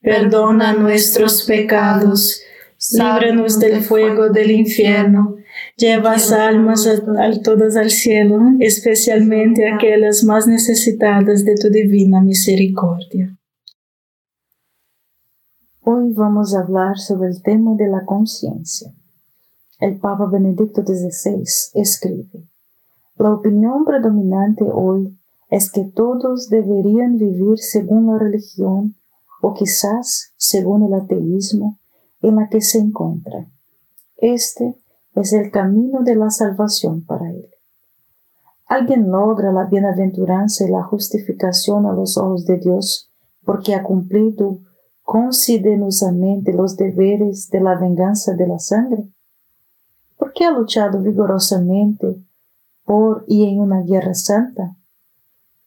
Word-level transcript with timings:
perdona 0.00 0.74
nuestros 0.74 1.44
pecados, 1.44 2.40
líbranos 2.92 3.58
del 3.58 3.82
fuego 3.82 4.28
del 4.28 4.50
infierno, 4.50 5.36
lleva 5.76 6.14
almas 6.14 6.86
a, 6.86 7.42
todas 7.42 7.76
al 7.76 7.90
cielo, 7.90 8.40
especialmente 8.60 9.68
aquellas 9.68 10.24
más 10.24 10.46
necesitadas 10.46 11.44
de 11.44 11.56
tu 11.56 11.68
divina 11.70 12.20
misericordia. 12.20 13.36
Hoy 15.82 16.12
vamos 16.12 16.54
a 16.54 16.60
hablar 16.60 16.98
sobre 16.98 17.30
el 17.30 17.42
tema 17.42 17.74
de 17.74 17.88
la 17.88 18.04
conciencia. 18.04 18.92
El 19.80 19.98
Papa 19.98 20.26
Benedicto 20.30 20.82
XVI 20.84 21.44
escribe, 21.74 22.44
la 23.16 23.32
opinión 23.32 23.84
predominante 23.84 24.64
hoy 24.70 25.16
es 25.50 25.72
que 25.72 25.84
todos 25.84 26.50
deberían 26.50 27.16
vivir 27.16 27.58
según 27.58 28.06
la 28.06 28.18
religión 28.18 28.97
o 29.40 29.54
quizás, 29.54 30.32
según 30.36 30.84
el 30.84 30.94
ateísmo, 30.94 31.78
en 32.22 32.36
la 32.36 32.48
que 32.48 32.60
se 32.60 32.78
encuentra. 32.78 33.46
Este 34.16 34.76
es 35.14 35.32
el 35.32 35.50
camino 35.50 36.02
de 36.02 36.16
la 36.16 36.30
salvación 36.30 37.04
para 37.04 37.30
él. 37.30 37.48
Alguien 38.66 39.10
logra 39.10 39.52
la 39.52 39.64
bienaventuranza 39.64 40.64
y 40.64 40.70
la 40.70 40.82
justificación 40.82 41.86
a 41.86 41.92
los 41.92 42.18
ojos 42.18 42.44
de 42.44 42.58
Dios 42.58 43.10
porque 43.44 43.74
ha 43.74 43.82
cumplido 43.82 44.58
considerosamente 45.02 46.52
los 46.52 46.76
deberes 46.76 47.48
de 47.48 47.60
la 47.60 47.76
venganza 47.76 48.34
de 48.34 48.46
la 48.46 48.58
sangre, 48.58 49.08
porque 50.18 50.44
ha 50.44 50.50
luchado 50.50 51.00
vigorosamente 51.00 52.22
por 52.84 53.24
y 53.26 53.48
en 53.48 53.60
una 53.60 53.80
guerra 53.80 54.12
santa, 54.12 54.76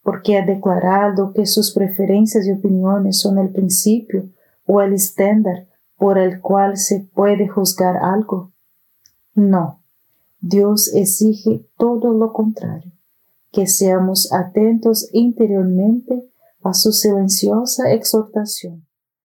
porque 0.03 0.37
ha 0.37 0.45
declarado 0.45 1.33
que 1.33 1.45
sus 1.45 1.73
preferencias 1.73 2.47
y 2.47 2.51
opiniones 2.51 3.19
son 3.19 3.37
el 3.37 3.49
principio 3.49 4.29
o 4.65 4.81
el 4.81 4.93
estándar 4.93 5.67
por 5.97 6.17
el 6.17 6.41
cual 6.41 6.77
se 6.77 7.07
puede 7.13 7.47
juzgar 7.47 7.97
algo. 7.97 8.51
No, 9.35 9.81
Dios 10.39 10.91
exige 10.95 11.65
todo 11.77 12.13
lo 12.13 12.33
contrario, 12.33 12.91
que 13.51 13.67
seamos 13.67 14.33
atentos 14.33 15.09
interiormente 15.13 16.23
a 16.63 16.73
su 16.73 16.91
silenciosa 16.91 17.91
exhortación. 17.91 18.85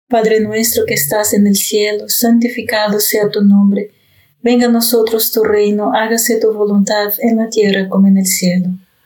Padre 0.08 0.40
nuestro 0.40 0.84
que 0.84 0.94
estás 0.94 1.32
en 1.34 1.46
el 1.46 1.56
cielo, 1.56 2.08
santificado 2.08 3.00
sea 3.00 3.28
tu 3.28 3.42
nombre, 3.42 3.90
venga 4.42 4.66
a 4.66 4.70
nosotros 4.70 5.32
tu 5.32 5.42
reino, 5.42 5.92
hágase 5.92 6.38
tu 6.40 6.52
voluntad 6.52 7.12
en 7.20 7.36
la 7.36 7.48
tierra 7.48 7.88
como 7.88 8.08
en 8.08 8.18
el 8.18 8.26
cielo. 8.26 8.68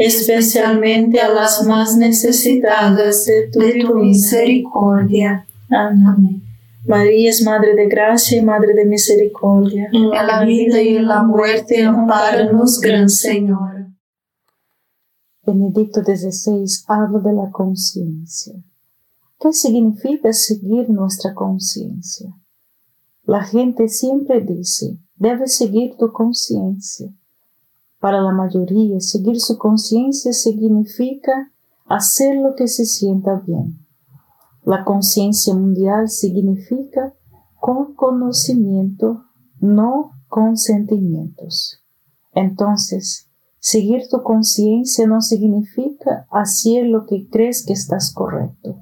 especialmente 0.00 1.20
a 1.20 1.28
las 1.28 1.66
más 1.66 1.96
necesitadas 1.96 3.26
de 3.26 3.50
tu, 3.50 3.94
misericordia. 3.96 5.46
Amén. 5.68 6.42
María 6.86 7.28
es 7.28 7.42
Madre 7.44 7.74
de 7.74 7.86
Gracia 7.86 8.38
y 8.38 8.42
Madre 8.42 8.72
de 8.72 8.86
Misericordia. 8.86 9.90
En 9.92 10.08
la 10.08 10.42
vida 10.44 10.80
y 10.80 10.96
en 10.96 11.06
la 11.06 11.22
muerte, 11.22 11.84
amparanos, 11.84 12.80
Gran 12.80 13.10
Señor. 13.10 13.88
Benedicto 15.44 16.02
XVI 16.02 16.64
habla 16.88 17.18
de 17.18 17.32
la 17.34 17.50
conciencia. 17.50 18.54
¿Qué 19.38 19.52
significa 19.52 20.32
seguir 20.32 20.88
nuestra 20.88 21.34
conciencia? 21.34 22.34
La 23.24 23.44
gente 23.44 23.88
siempre 23.88 24.40
dice, 24.40 24.98
debes 25.16 25.56
seguir 25.56 25.96
tu 25.98 26.10
conciencia. 26.10 27.12
Para 28.00 28.22
la 28.22 28.32
mayoría, 28.32 28.98
seguir 29.00 29.40
su 29.40 29.58
conciencia 29.58 30.32
significa 30.32 31.52
hacer 31.86 32.36
lo 32.36 32.54
que 32.54 32.66
se 32.66 32.86
sienta 32.86 33.42
bien. 33.46 33.86
La 34.64 34.84
conciencia 34.84 35.54
mundial 35.54 36.08
significa 36.08 37.14
con 37.60 37.94
conocimiento, 37.94 39.24
no 39.60 40.12
con 40.28 40.56
sentimientos. 40.56 41.82
Entonces, 42.32 43.28
seguir 43.58 44.08
tu 44.08 44.22
conciencia 44.22 45.06
no 45.06 45.20
significa 45.20 46.26
hacer 46.30 46.86
lo 46.86 47.04
que 47.04 47.28
crees 47.28 47.66
que 47.66 47.74
estás 47.74 48.14
correcto. 48.14 48.76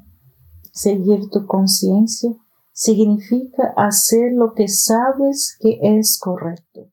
Seguir 0.72 1.28
tu 1.30 1.44
conciencia 1.46 2.30
significa 2.72 3.72
hacer 3.76 4.32
lo 4.32 4.54
que 4.54 4.68
sabes 4.68 5.56
que 5.58 5.80
es 5.82 6.20
correcto. 6.20 6.92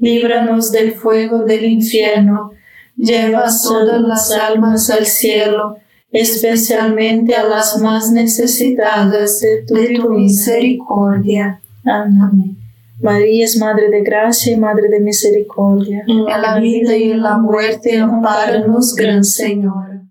líbranos 0.00 0.72
del 0.72 0.92
fuego 0.92 1.44
del 1.44 1.64
infierno, 1.64 2.52
lleva 2.96 3.44
todas 3.62 4.00
las 4.00 4.32
almas 4.32 4.90
al 4.90 5.06
cielo, 5.06 5.76
especialmente 6.10 7.34
a 7.34 7.44
las 7.44 7.78
más 7.80 8.10
necesitadas 8.10 9.40
de 9.40 9.64
tu, 9.66 10.10
misericordia. 10.10 11.60
Amén. 11.84 12.56
María 13.00 13.44
es 13.44 13.56
Madre 13.56 13.88
de 13.88 14.02
Gracia 14.02 14.52
y 14.52 14.58
Madre 14.58 14.88
de 14.88 15.00
Misericordia. 15.00 16.04
En 16.06 16.24
la 16.24 16.58
vida 16.58 16.96
y 16.96 17.12
en 17.12 17.22
la 17.22 17.38
muerte, 17.38 17.98
amparanos, 17.98 18.94
Gran 18.94 19.24
Señora. 19.24 20.02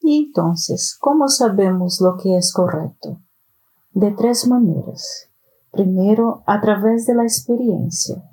Y 0.00 0.26
entonces, 0.26 0.96
¿cómo 0.98 1.28
sabemos 1.28 2.00
lo 2.00 2.16
que 2.20 2.36
es 2.36 2.52
correcto? 2.52 3.20
De 3.92 4.10
tres 4.12 4.48
maneras. 4.48 5.28
Primero, 5.70 6.42
a 6.46 6.60
través 6.60 7.06
de 7.06 7.14
la 7.14 7.22
experiencia, 7.22 8.29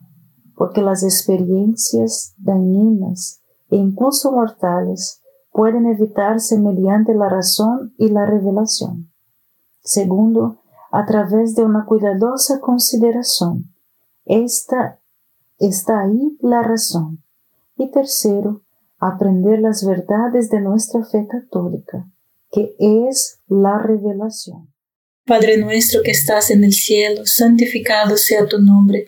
porque 0.57 0.81
las 0.81 1.03
experiencias 1.03 2.33
dañinas 2.37 3.41
e 3.69 3.75
incluso 3.75 4.31
mortales 4.31 5.21
pueden 5.51 5.85
evitarse 5.85 6.59
mediante 6.59 7.13
la 7.13 7.29
razón 7.29 7.93
y 7.99 8.09
la 8.09 8.25
revelación. 8.25 9.13
Segundo, 9.83 10.63
a 10.91 11.05
través 11.05 11.55
de 11.55 11.63
una 11.63 11.85
cuidadosa 11.85 12.59
consideración. 12.59 13.71
Esta 14.25 14.99
está 15.59 16.01
ahí 16.01 16.37
la 16.41 16.63
razón. 16.63 17.23
Y 17.75 17.91
tercero, 17.91 18.63
aprender 18.97 19.59
las 19.59 19.85
verdades 19.85 20.49
de 20.49 20.59
nuestra 20.59 21.05
fe 21.05 21.27
católica, 21.27 22.09
que 22.51 22.75
es 22.79 23.41
la 23.47 23.77
revelación. 23.77 24.73
Padre 25.25 25.57
nuestro 25.57 26.01
que 26.03 26.11
estás 26.11 26.49
en 26.49 26.63
el 26.63 26.73
cielo, 26.73 27.25
santificado 27.25 28.17
sea 28.17 28.47
tu 28.47 28.59
nombre. 28.59 29.07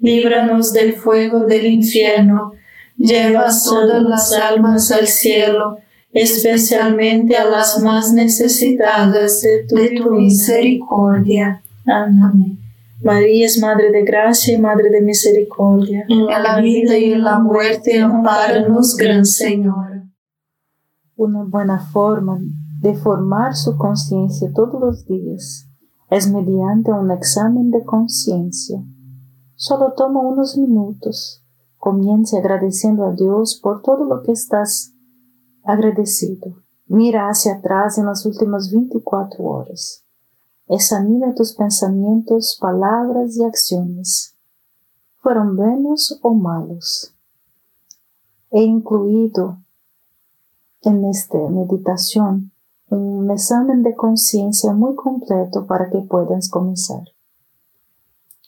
líbranos 0.00 0.72
del 0.72 0.94
fuego 0.94 1.40
del 1.40 1.66
infierno, 1.66 2.52
lleva 2.96 3.46
todas 3.64 4.02
las 4.02 4.32
almas 4.32 4.90
al 4.90 5.06
cielo, 5.06 5.78
especialmente 6.12 7.36
a 7.36 7.44
las 7.44 7.80
más 7.80 8.12
necesitadas 8.12 9.42
de 9.42 9.64
tu, 9.68 10.10
misericordia. 10.10 11.62
Amén. 11.86 12.58
María 13.02 13.46
es 13.46 13.58
Madre 13.58 13.90
de 13.90 14.02
Gracia 14.04 14.54
y 14.54 14.58
Madre 14.58 14.90
de 14.90 15.00
Misericordia. 15.00 16.04
En 16.08 16.26
la 16.26 16.60
vida 16.60 16.98
y 16.98 17.12
en 17.12 17.24
la 17.24 17.38
muerte, 17.38 17.98
amparanos, 17.98 18.96
Gran 18.96 19.24
Señor. 19.24 20.02
Una 21.16 21.44
buena 21.44 21.78
forma 21.78 22.38
de 22.80 22.94
formar 22.94 23.54
su 23.54 23.76
conciencia 23.76 24.50
todos 24.54 24.80
los 24.80 25.06
días 25.06 25.66
es 26.10 26.30
mediante 26.30 26.90
un 26.90 27.10
examen 27.10 27.70
de 27.70 27.84
conciencia 27.84 28.82
Solo 29.62 29.92
toma 29.92 30.20
unos 30.20 30.56
minutos. 30.56 31.44
Comience 31.76 32.34
agradeciendo 32.38 33.04
a 33.04 33.12
Dios 33.12 33.60
por 33.62 33.82
todo 33.82 34.06
lo 34.06 34.22
que 34.22 34.32
estás 34.32 34.94
agradecido. 35.62 36.54
Mira 36.86 37.28
hacia 37.28 37.56
atrás 37.56 37.98
en 37.98 38.06
las 38.06 38.24
últimas 38.24 38.72
24 38.72 39.44
horas. 39.44 40.02
Examina 40.66 41.34
tus 41.34 41.52
pensamientos, 41.52 42.56
palabras 42.58 43.36
y 43.36 43.44
acciones. 43.44 44.34
¿Fueron 45.18 45.54
buenos 45.56 46.18
o 46.22 46.32
malos? 46.32 47.14
He 48.50 48.62
incluido 48.62 49.58
en 50.80 51.04
esta 51.04 51.36
meditación 51.50 52.50
un 52.88 53.30
examen 53.30 53.82
de 53.82 53.94
conciencia 53.94 54.72
muy 54.72 54.96
completo 54.96 55.66
para 55.66 55.90
que 55.90 55.98
puedas 55.98 56.48
comenzar. 56.48 57.04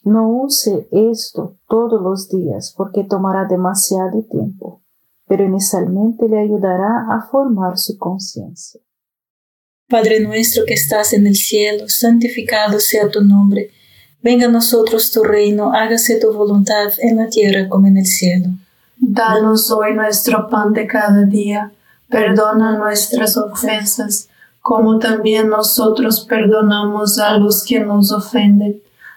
No 0.04 0.28
use 0.28 0.88
esto 0.90 1.56
todos 1.68 2.02
los 2.02 2.28
días 2.28 2.74
porque 2.76 3.04
tomará 3.04 3.44
demasiado 3.44 4.22
tiempo, 4.22 4.80
pero 5.28 5.44
inicialmente 5.44 6.28
le 6.28 6.40
ayudará 6.40 7.06
a 7.08 7.28
formar 7.30 7.78
su 7.78 7.96
conciencia. 7.98 8.80
Padre 9.88 10.20
nuestro 10.20 10.64
que 10.64 10.74
estás 10.74 11.12
en 11.12 11.26
el 11.26 11.36
cielo, 11.36 11.88
santificado 11.88 12.80
sea 12.80 13.10
tu 13.10 13.22
nombre. 13.22 13.70
Venga 14.22 14.46
a 14.46 14.50
nosotros 14.50 15.12
tu 15.12 15.22
reino, 15.22 15.72
hágase 15.72 16.18
tu 16.18 16.32
voluntad 16.32 16.92
en 16.98 17.18
la 17.18 17.28
tierra 17.28 17.68
como 17.68 17.86
en 17.86 17.98
el 17.98 18.06
cielo. 18.06 18.48
Danos 18.96 19.70
hoy 19.70 19.94
nuestro 19.94 20.48
pan 20.48 20.72
de 20.72 20.86
cada 20.86 21.24
día, 21.24 21.72
perdona 22.08 22.76
nuestras 22.76 23.36
ofensas, 23.36 24.28
como 24.60 24.98
también 24.98 25.48
nosotros 25.48 26.26
perdonamos 26.28 27.18
a 27.18 27.36
los 27.36 27.62
que 27.62 27.80
nos 27.80 28.10
ofenden 28.12 28.80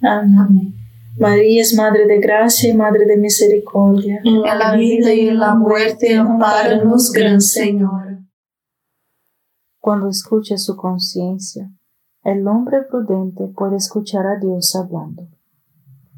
Amén. 0.00 0.74
María 1.18 1.62
es 1.62 1.74
Madre 1.74 2.06
de 2.06 2.20
Gracia 2.20 2.70
y 2.70 2.76
Madre 2.76 3.04
de 3.04 3.16
Misericordia. 3.16 4.20
En 4.24 4.42
la 4.42 4.76
vida 4.76 5.12
y 5.12 5.28
en 5.28 5.40
la 5.40 5.54
muerte, 5.54 6.16
amparanos, 6.16 7.12
Gran 7.12 7.40
Señor. 7.40 8.20
Cuando 9.80 10.08
escucha 10.08 10.56
su 10.56 10.76
conciencia, 10.76 11.72
el 12.22 12.46
hombre 12.46 12.82
prudente 12.82 13.48
puede 13.48 13.76
escuchar 13.76 14.26
a 14.26 14.38
Dios 14.38 14.76
hablando. 14.76 15.26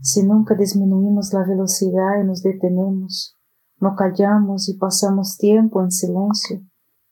Si 0.02 0.22
nunca 0.22 0.54
disminuimos 0.54 1.32
la 1.32 1.44
velocidad 1.44 2.20
y 2.20 2.26
nos 2.26 2.42
detenemos, 2.42 3.38
no 3.78 3.94
callamos 3.96 4.68
y 4.68 4.74
pasamos 4.74 5.38
tiempo 5.38 5.82
en 5.82 5.90
silencio, 5.90 6.60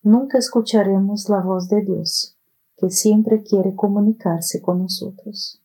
nunca 0.02 0.36
escucharemos 0.36 1.28
la 1.30 1.40
voz 1.40 1.68
de 1.68 1.82
Dios, 1.82 2.36
que 2.76 2.90
siempre 2.90 3.42
quiere 3.42 3.74
comunicarse 3.74 4.60
con 4.60 4.82
nosotros. 4.82 5.62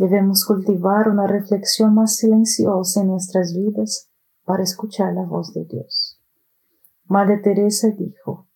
Debemos 0.00 0.46
cultivar 0.46 1.10
una 1.10 1.26
reflexión 1.26 1.92
más 1.94 2.16
silenciosa 2.16 3.02
en 3.02 3.08
nuestras 3.08 3.54
vidas 3.54 4.08
para 4.46 4.62
escuchar 4.62 5.12
la 5.12 5.26
voz 5.26 5.52
de 5.52 5.66
Dios. 5.66 6.18
Madre 7.04 7.36
Teresa 7.36 7.88
dijo, 7.90 8.48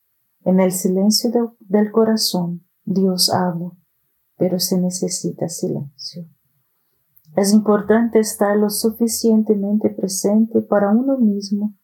en 0.46 0.58
el 0.58 0.72
silencio 0.72 1.30
del 1.60 1.92
corazón 1.92 2.66
Dios 2.86 3.30
habla, 3.30 3.72
pero 4.38 4.58
se 4.58 4.80
necesita 4.80 5.50
silencio. 5.50 6.24
Es 7.36 7.52
importante 7.52 8.20
estar 8.20 8.56
lo 8.56 8.70
suficientemente 8.70 9.90
presente 9.90 10.62
para 10.62 10.92
uno 10.92 11.18
mismo 11.18 11.74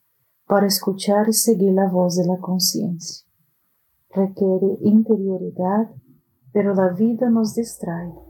para 0.46 0.68
escuchar 0.68 1.29
y 1.29 1.35
seguir 1.35 1.75
la 1.75 1.87
voz 1.87 2.16
de 2.16 2.25
la 2.25 2.38
conciencia. 2.38 3.27
Requiere 4.09 4.79
interioridad, 4.81 5.90
pero 6.51 6.75
la 6.75 6.94
vida 6.94 7.29
nos 7.29 7.55
distrae. 7.55 8.29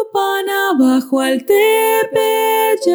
Bajo 0.77 1.19
al 1.21 1.45
Tepeyac. 1.45 2.85